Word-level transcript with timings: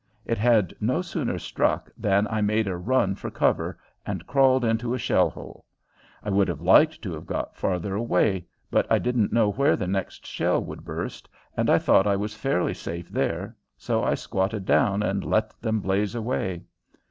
It 0.25 0.39
had 0.39 0.73
no 0.81 1.03
sooner 1.03 1.37
struck 1.37 1.91
than 1.95 2.27
I 2.29 2.41
made 2.41 2.67
a 2.67 2.75
run 2.75 3.13
for 3.13 3.29
cover 3.29 3.77
and 4.03 4.25
crawled 4.25 4.65
into 4.65 4.95
a 4.95 4.97
shell 4.97 5.29
hole. 5.29 5.63
I 6.23 6.31
would 6.31 6.47
have 6.47 6.59
liked 6.59 7.03
to 7.03 7.13
have 7.13 7.27
got 7.27 7.55
farther 7.55 7.93
away, 7.93 8.47
but 8.71 8.91
I 8.91 8.97
didn't 8.97 9.31
know 9.31 9.51
where 9.51 9.75
the 9.75 9.85
next 9.85 10.25
shell 10.25 10.59
would 10.65 10.83
burst, 10.83 11.29
and 11.55 11.69
I 11.69 11.77
thought 11.77 12.07
I 12.07 12.15
was 12.15 12.33
fairly 12.33 12.73
safe 12.73 13.09
there, 13.09 13.55
so 13.77 14.03
I 14.03 14.15
squatted 14.15 14.65
down 14.65 15.03
and 15.03 15.23
let 15.23 15.51
them 15.61 15.81
blaze 15.81 16.15
away. 16.15 16.63